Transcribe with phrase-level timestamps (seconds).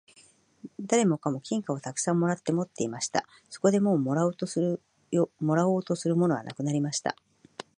[0.81, 3.27] 誰もかも金貨をたくさん貰って持っていました。
[3.51, 4.81] そこでもう貰おうとする
[6.15, 7.15] ものはなくなりました。